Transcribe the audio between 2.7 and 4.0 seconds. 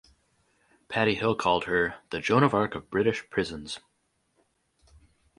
of British prisons".